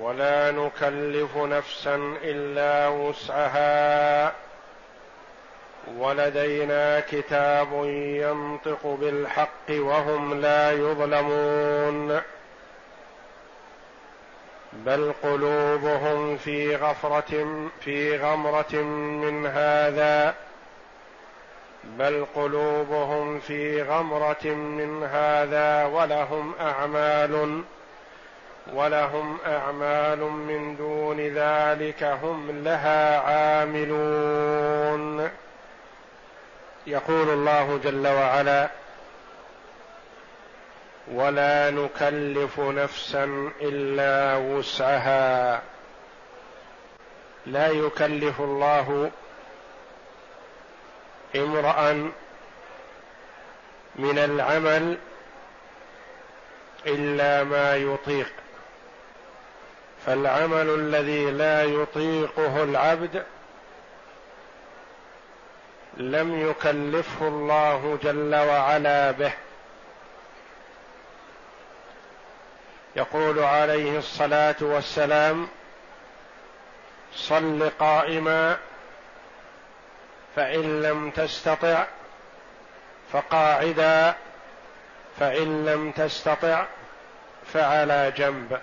[0.00, 4.32] ولا نكلف نفسا إلا وسعها.
[5.98, 12.20] ولدينا كتاب ينطق بالحق وهم لا يظلمون.
[14.72, 18.74] بل قلوبهم في غفرة في غمرة
[19.22, 20.34] من هذا.
[21.84, 27.62] بل قلوبهم في غمرة من هذا ولهم أعمال.
[28.72, 35.30] ولهم أعمال من دون ذلك هم لها عاملون.
[36.86, 38.68] يقول الله جل وعلا
[41.12, 45.62] ولا نكلف نفسا إلا وسعها.
[47.46, 49.10] لا يكلف الله
[51.36, 52.10] امرا
[53.96, 54.98] من العمل
[56.86, 58.32] إلا ما يطيق.
[60.06, 63.24] فالعمل الذي لا يطيقه العبد
[65.96, 69.32] لم يكلفه الله جل وعلا به.
[72.96, 75.48] يقول عليه الصلاة والسلام
[77.14, 78.56] صل قائما
[80.36, 81.84] فإن لم تستطع
[83.12, 84.14] فقاعدا
[85.20, 86.64] فإن لم تستطع
[87.52, 88.60] فعلى جنب.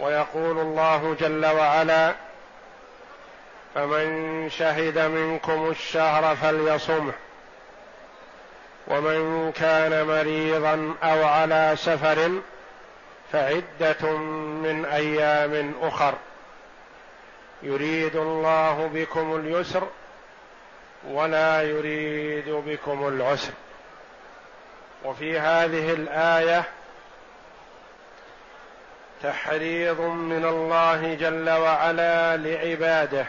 [0.00, 2.14] ويقول الله جل وعلا
[3.74, 7.12] فمن شهد منكم الشهر فليصمه
[8.88, 12.30] ومن كان مريضا أو على سفر
[13.32, 14.16] فعدة
[14.62, 16.14] من أيام أخر.
[17.62, 19.88] يريد الله بكم اليسر
[21.08, 23.52] ولا يريد بكم العسر.
[25.04, 26.64] وفي هذه الآية
[29.22, 33.26] تحريض من الله جل وعلا لعباده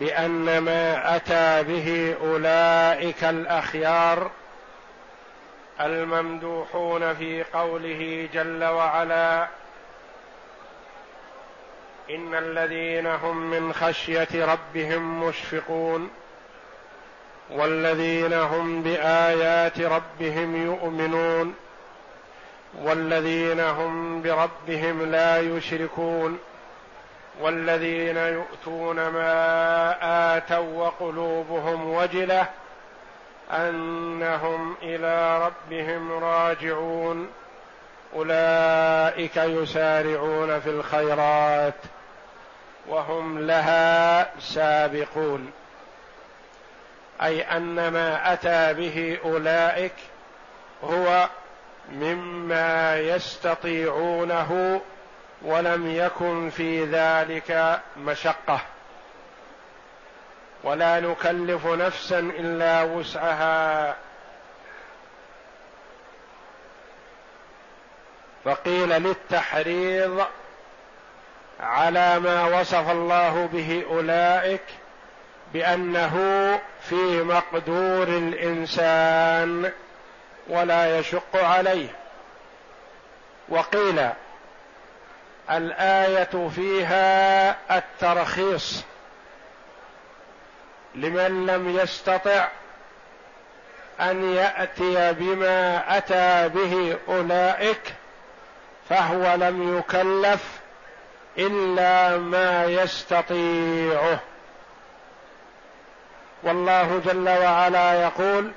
[0.00, 4.30] بأن ما أتى به أولئك الأخيار
[5.80, 9.48] الممدوحون في قوله جل وعلا
[12.10, 16.10] إن الذين هم من خشية ربهم مشفقون
[17.50, 21.54] والذين هم بآيات ربهم يؤمنون.
[22.82, 26.38] والذين هم بربهم لا يشركون
[27.40, 32.46] والذين يؤتون ما آتوا وقلوبهم وجلة
[33.50, 37.28] أنهم إلى ربهم راجعون
[38.14, 41.74] أولئك يسارعون في الخيرات
[42.88, 45.50] وهم لها سابقون
[47.22, 49.94] أي أن ما أتى به أولئك
[50.84, 51.28] هو
[51.92, 54.80] مما يستطيعونه
[55.42, 58.60] ولم يكن في ذلك مشقة.
[60.64, 63.96] ولا نكلف نفسا إلا وسعها.
[68.44, 70.24] فقيل للتحريض
[71.60, 74.62] على ما وصف الله به أولئك
[75.52, 76.16] بأنه
[76.80, 79.72] في مقدور الإنسان.
[80.48, 81.88] ولا يشق عليه.
[83.48, 84.08] وقيل
[85.50, 88.84] الآية فيها الترخيص.
[90.94, 92.48] لمن لم يستطع
[94.00, 97.94] أن يأتي بما أتى به أولئك
[98.88, 100.42] فهو لم يكلف
[101.38, 104.18] إلا ما يستطيعه.
[106.42, 108.52] والله جل وعلا يقول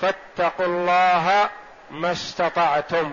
[0.00, 1.50] فاتقوا الله
[1.90, 3.12] ما استطعتم.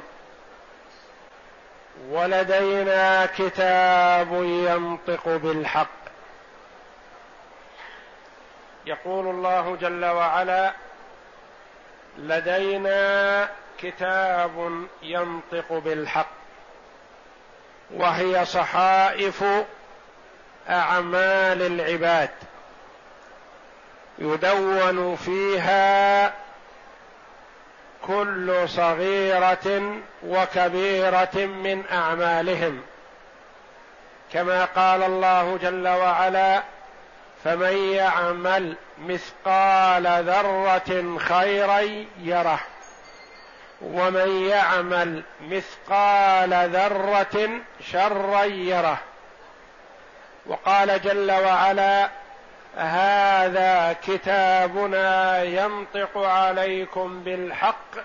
[2.09, 6.05] ولدينا كتاب ينطق بالحق.
[8.85, 10.73] يقول الله جل وعلا
[12.17, 13.49] لدينا
[13.79, 16.29] كتاب ينطق بالحق
[17.91, 19.43] وهي صحائف
[20.69, 22.29] أعمال العباد
[24.19, 26.33] يدون فيها
[28.07, 29.95] كل صغيرة
[30.27, 32.81] وكبيرة من أعمالهم.
[34.33, 36.63] كما قال الله جل وعلا
[37.43, 42.59] فمن يعمل مثقال ذرة خيرا يره
[43.81, 47.49] ومن يعمل مثقال ذرة
[47.91, 48.97] شرا يره.
[50.45, 52.09] وقال جل وعلا
[52.75, 57.95] هذا كتابنا ينطق عليكم بالحق.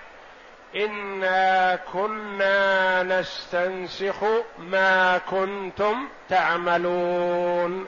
[0.75, 4.23] إنا كنا نستنسخ
[4.59, 7.87] ما كنتم تعملون.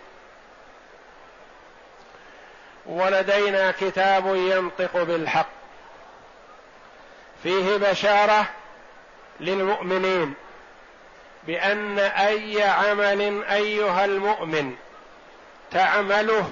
[2.86, 5.50] ولدينا كتاب ينطق بالحق.
[7.44, 8.46] فيه بشارة
[9.40, 10.34] للمؤمنين
[11.48, 14.76] بأن أي عمل أيها المؤمن
[15.72, 16.50] تعمله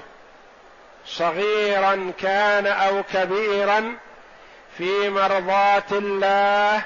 [1.06, 3.96] صغيرا كان أو كبيرا
[4.78, 6.82] في مرضاة الله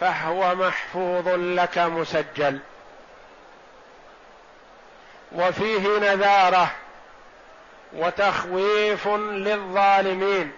[0.00, 2.58] فهو محفوظ لك مسجل.
[5.32, 6.70] وفيه نذارة
[7.92, 10.52] وتخويف للظالمين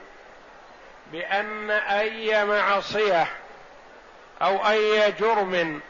[1.13, 3.27] بأن أي معصية
[4.43, 5.81] أو أي جرم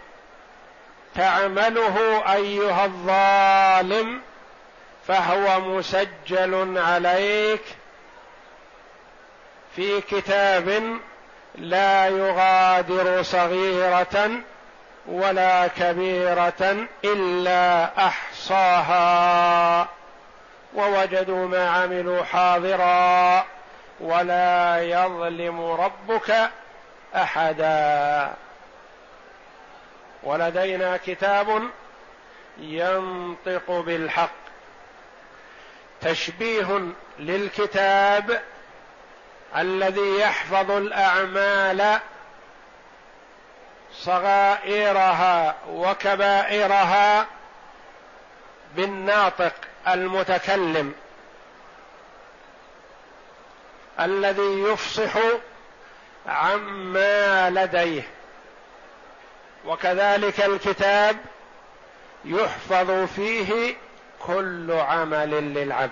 [1.15, 4.21] تعمله أيها الظالم
[5.09, 7.63] فهو مسجل عليك
[9.77, 10.99] في كتاب
[11.55, 14.31] لا يغادر صغيرة
[15.07, 19.89] ولا كبيرة إلا أحصاها
[20.75, 23.45] ووجدوا ما عملوا حاضرا
[24.01, 26.51] ولا يظلم ربك
[27.15, 28.31] أحدا.
[30.23, 31.63] ولدينا كتاب
[32.59, 34.44] ينطق بالحق.
[36.05, 36.81] تشبيه
[37.19, 38.43] للكتاب
[39.57, 42.01] الذي يحفظ الأعمال
[43.93, 47.27] صغائرها وكبائرها
[48.77, 49.53] بالناطق
[49.89, 50.95] المتكلم
[54.01, 55.13] الذي يفصح
[56.27, 58.03] عما لديه.
[59.67, 61.17] وكذلك الكتاب
[62.25, 63.77] يحفظ فيه
[64.27, 65.91] كل عمل للعبد.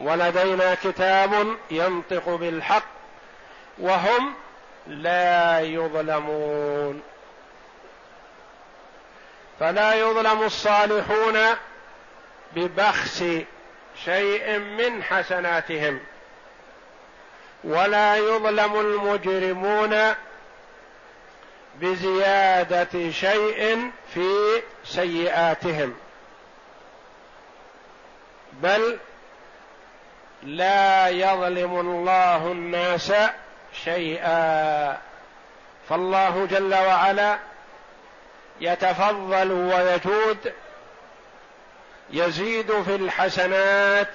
[0.00, 2.84] ولدينا كتاب ينطق بالحق
[3.78, 4.34] وهم
[4.86, 7.02] لا يظلمون.
[9.60, 11.38] فلا يظلم الصالحون
[12.56, 13.24] ببخس
[14.04, 16.00] شيء من حسناتهم
[17.64, 20.14] ولا يظلم المجرمون
[21.74, 25.94] بزيادة شيء في سيئاتهم.
[28.52, 28.98] بل
[30.42, 33.12] لا يظلم الله الناس
[33.84, 34.98] شيئا.
[35.88, 37.38] فالله جل وعلا
[38.60, 40.52] يتفضل ويجود
[42.10, 44.12] يزيد في الحسنات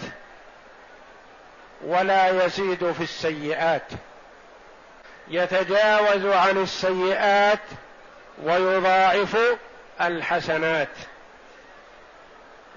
[1.86, 3.88] ولا يزيد في السيئات.
[5.27, 7.60] يتجاوز عن السيئات
[8.44, 9.38] ويضاعف
[10.01, 10.89] الحسنات.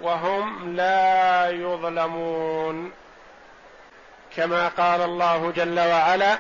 [0.03, 2.93] وهم لا يظلمون.
[4.37, 6.39] كما قال الله جل وعلا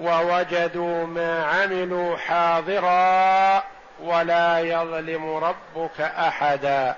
[0.00, 3.64] ووجدوا ما عملوا حاضرا
[4.00, 6.96] ولا يظلم ربك أحدا.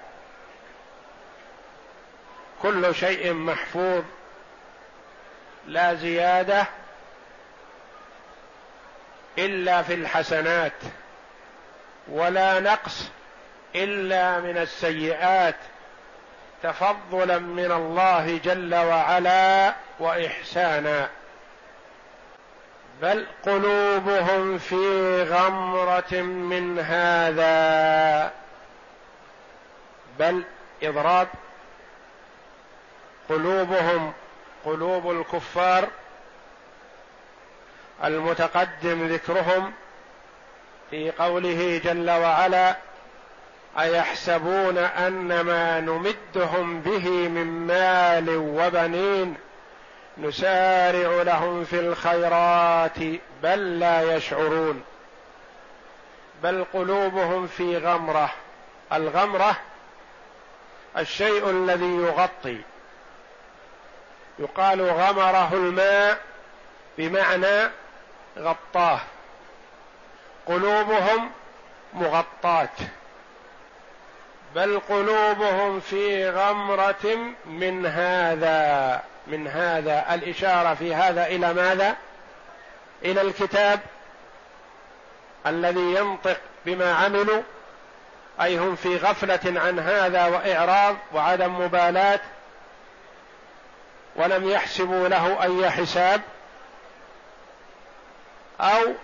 [2.62, 4.02] كل شيء محفوظ.
[5.66, 6.66] لا زيادة
[9.38, 10.72] إلا في الحسنات
[12.08, 13.10] ولا نقص
[13.74, 15.54] إلا من السيئات
[16.62, 21.08] تفضلا من الله جل وعلا وإحسانا.
[23.02, 28.32] بل قلوبهم في غمرة من هذا.
[30.18, 30.44] بل
[30.82, 31.28] إضراب
[33.28, 34.12] قلوبهم
[34.64, 35.88] قلوب الكفار
[38.04, 39.72] المتقدم ذكرهم
[40.90, 42.76] في قوله جل وعلا
[43.78, 49.34] أيحسبون ان ما نمدهم به من مال وبنين
[50.18, 52.98] نسارع لهم في الخيرات
[53.42, 54.82] بل لا يشعرون
[56.42, 58.30] بل قلوبهم في غمرة.
[58.92, 59.56] الغمرة
[60.96, 62.60] الشيء الذي يغطي.
[64.38, 66.18] يقال غمره الماء
[66.98, 67.70] بمعنى
[68.38, 69.00] غطاه.
[70.46, 71.30] قلوبهم
[71.94, 72.68] مغطاة.
[74.54, 80.14] بل قلوبهم في غمرة من هذا من هذا.
[80.14, 81.96] الإشارة في هذا إلى ماذا؟
[83.04, 83.80] إلى الكتاب
[85.46, 87.42] الذي ينطق بما عملوا.
[88.40, 92.20] أي هم في غفلة عن هذا وإعراض وعدم مبالاة.
[94.16, 96.20] ولم يحسبوا له أي حساب.
[98.60, 98.94] أو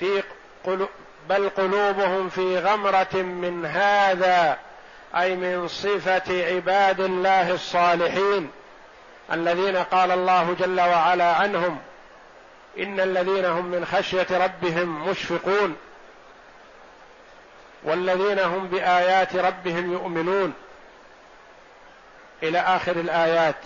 [0.00, 0.22] في
[0.64, 0.88] قلوب
[1.28, 4.58] بل قلوبهم في غمرة من هذا
[5.16, 8.50] أي من صفة عباد الله الصالحين
[9.32, 11.78] الذين قال الله جل وعلا عنهم
[12.78, 15.76] إن الذين هم من خشية ربهم مشفقون
[17.84, 20.54] والذين هم بآيات ربهم يؤمنون.
[22.42, 23.56] إلى آخر الآيات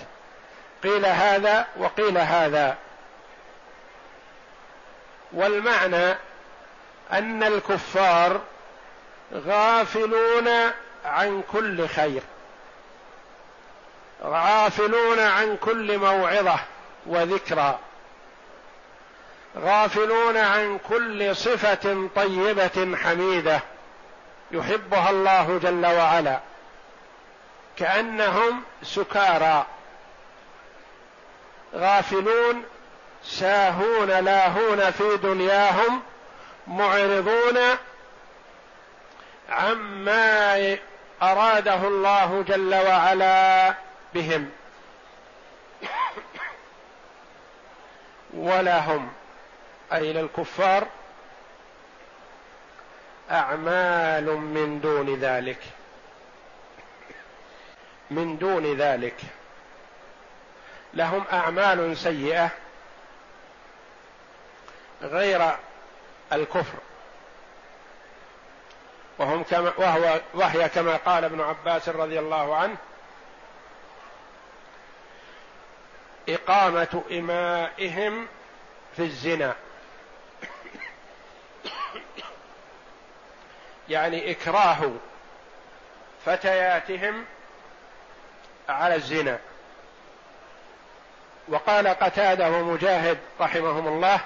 [0.83, 2.76] قيل هذا وقيل هذا.
[5.32, 6.16] والمعنى
[7.12, 8.40] أن الكفار
[9.34, 10.49] غافلون
[11.04, 12.22] عن كل خير
[14.22, 16.58] غافلون عن كل موعظة
[17.06, 17.78] وذكرى
[19.58, 23.60] غافلون عن كل صفة طيبة حميدة
[24.50, 26.40] يحبها الله جل وعلا
[27.76, 29.66] كأنهم سكارى
[31.75, 32.64] غافلون
[33.24, 36.02] ساهون لاهون في دنياهم
[36.66, 37.58] معرضون
[39.48, 40.76] عما
[41.22, 43.74] أراده الله جل وعلا
[44.14, 44.50] بهم.
[48.34, 49.12] ولهم
[49.92, 50.86] أي للكفار
[53.30, 55.58] أعمال من دون ذلك.
[58.10, 59.16] من دون ذلك.
[60.94, 62.50] لهم أعمال سيئة.
[65.02, 65.57] غير
[66.33, 66.78] الكفر.
[69.19, 72.76] وهم كما وهو وهي كما قال ابن عباس رضي الله عنه
[76.28, 78.26] إقامة إمائهم
[78.97, 79.54] في الزنا.
[83.88, 84.90] يعني إكراه
[86.26, 87.25] فتياتهم
[88.69, 89.38] على الزنا.
[91.49, 94.21] وقال قتاده ومجاهد رحمهم الله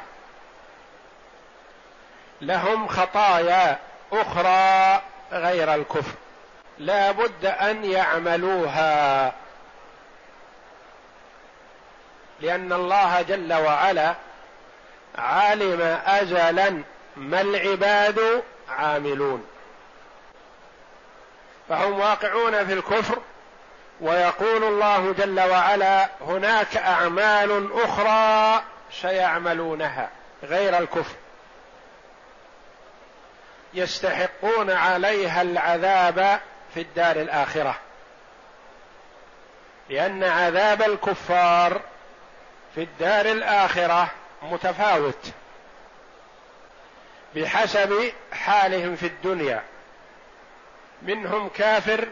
[2.47, 3.79] لهم خطايا
[4.13, 6.15] أخرى غير الكفر.
[6.79, 9.33] لا بد أن يعملوها.
[12.41, 14.15] لأن الله جل وعلا
[15.19, 16.83] علم ازلا
[17.17, 19.47] ما العباد عاملون.
[21.69, 23.19] فهم واقعون في الكفر
[24.01, 30.09] ويقول الله جل وعلا هناك أعمال أخرى سيعملونها
[30.43, 31.15] غير الكفر.
[33.75, 36.41] يستحقون عليها العذاب
[36.75, 37.79] في الدار الآخرة.
[39.91, 41.81] لأن عذاب الكفار
[42.75, 44.11] في الدار الآخرة
[44.43, 45.33] متفاوت
[47.35, 49.63] بحسب حالهم في الدنيا.
[51.03, 52.09] منهم كافر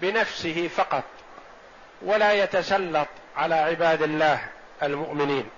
[0.00, 1.04] بنفسه فقط
[2.02, 4.40] ولا يتسلط على عباد الله
[4.82, 5.48] المؤمنين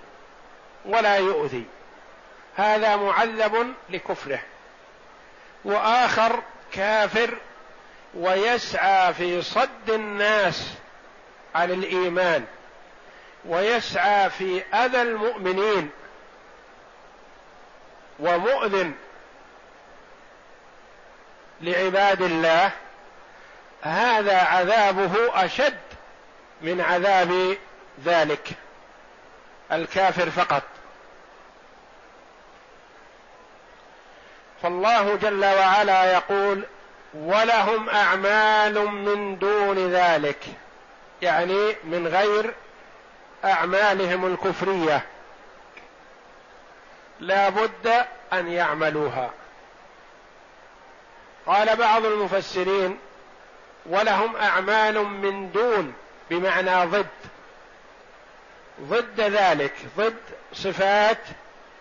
[0.85, 1.65] ولا يؤذي.
[2.55, 4.39] هذا معذب لكفره.
[5.65, 6.43] وآخر
[6.73, 7.37] كافر
[8.13, 10.73] ويسعى في صد الناس
[11.55, 12.45] عن الإيمان
[13.45, 15.89] ويسعى في أذى المؤمنين
[18.19, 18.93] ومؤذن
[21.61, 22.71] لعباد الله
[23.81, 25.77] هذا عذابه أشد
[26.61, 27.57] من عذاب
[28.05, 28.49] ذلك
[29.71, 30.63] الكافر فقط.
[34.63, 36.63] فالله جل وعلا يقول
[37.13, 40.45] ولهم أعمال من دون ذلك
[41.21, 42.53] يعني من غير
[43.45, 45.05] أعمالهم الكفرية.
[47.19, 49.29] لا بد أن يعملوها.
[51.45, 52.99] قال بعض المفسرين
[53.85, 55.93] ولهم أعمال من دون
[56.29, 57.07] بمعنى ضد.
[58.81, 60.21] ضد ذلك ضد
[60.53, 61.19] صفات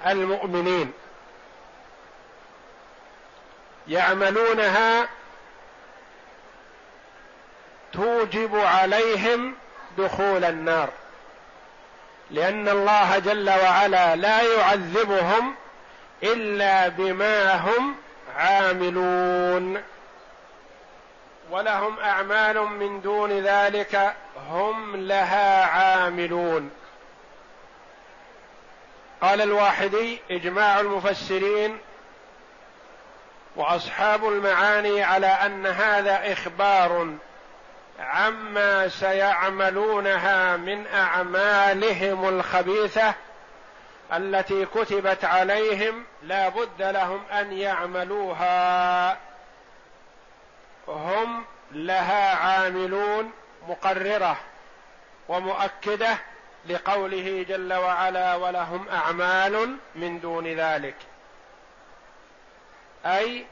[0.07, 0.93] المؤمنين.
[3.89, 5.09] يعملونها
[7.93, 9.55] توجب عليهم
[9.99, 10.89] دخول النار.
[12.31, 15.55] لأن الله جل وعلا لا يعذبهم
[16.23, 17.97] إلا بما هم
[18.37, 19.83] عاملون.
[21.51, 24.15] ولهم أعمال من دون ذلك
[24.51, 26.71] هم لها عاملون.
[29.23, 31.79] قال الواحدي إجماع المفسرين
[33.57, 37.15] وأصحاب المعاني على أن هذا إخبار
[38.01, 43.15] عما سيعملونها من أعمالهم الخبيثة
[44.13, 49.19] التي كتبت عليهم لا بد لهم أن يعملوها.
[50.89, 53.31] هم لها عاملون
[53.69, 54.37] مقررة
[55.29, 56.19] ومؤكدة
[56.67, 60.97] لقوله جل وعلا ولهم أعمال من دون ذلك.
[63.07, 63.47] أي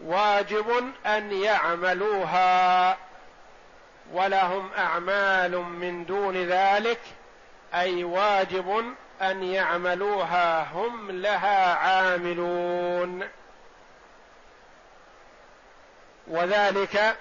[0.00, 2.96] واجب أن يعملوها
[4.12, 7.00] ولهم أعمال من دون ذلك
[7.74, 13.28] أي واجب أن يعملوها هم لها عاملون.
[16.26, 17.16] وذلك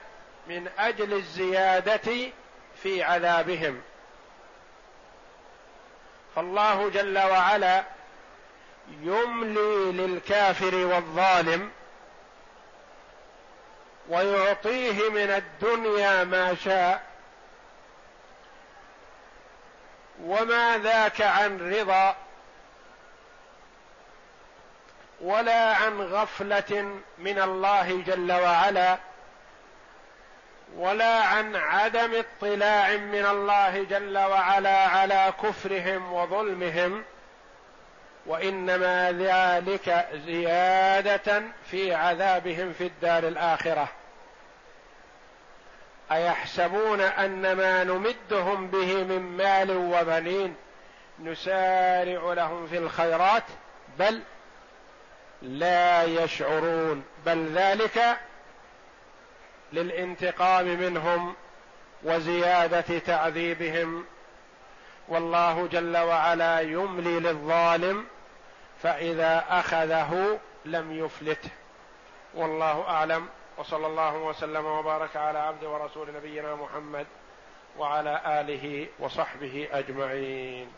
[0.47, 2.31] من أجل الزيادة
[2.83, 3.81] في عذابهم.
[6.35, 7.83] فالله جل وعلا
[9.01, 11.72] يملي للكافر والظالم
[14.10, 17.04] ويعطيه من الدنيا ما شاء
[20.24, 22.15] وما ذاك عن رضا
[25.22, 28.98] ولا عن غفلة من الله جل وعلا
[30.75, 37.04] ولا عن عدم اطلاع من الله جل وعلا على كفرهم وظلمهم
[38.25, 43.88] وإنما ذلك زيادة في عذابهم في الدار الآخرة.
[46.12, 50.55] أيحسبون أن ما نمدهم به من مال وبنين
[51.20, 53.44] نسارع لهم في الخيرات؟
[54.00, 54.22] بل
[55.41, 57.03] لا يشعرون.
[57.25, 58.17] بل ذلك
[59.74, 61.36] للانتقام منهم
[62.03, 64.05] وزيادة تعذيبهم.
[65.08, 68.05] والله جل وعلا يملي للظالم
[68.86, 71.50] فإذا أخذه لم يفلته.
[72.34, 73.27] والله أعلم.
[73.58, 77.08] وصلى الله وسلم وبارك على عبد ورسول نبينا محمد
[77.77, 80.72] وعلى آله وصحبه أجمعين.